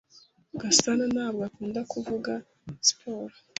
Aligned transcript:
Gasanantabwo 0.59 1.41
akunda 1.49 1.81
kuvuga 1.91 2.31
siporo. 2.87 3.35